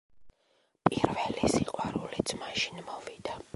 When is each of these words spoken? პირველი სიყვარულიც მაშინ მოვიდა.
პირველი 0.87 1.51
სიყვარულიც 1.57 2.35
მაშინ 2.43 2.83
მოვიდა. 2.91 3.41